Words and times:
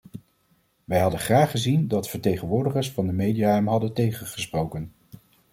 Wij 0.83 0.99
hadden 0.99 1.19
graag 1.19 1.51
gezien 1.51 1.87
dat 1.87 2.03
de 2.03 2.09
vertegenwoordigers 2.09 2.91
van 2.91 3.05
de 3.07 3.13
media 3.13 3.49
hem 3.53 3.67
hadden 3.67 3.93
tegengesproken! 3.93 4.91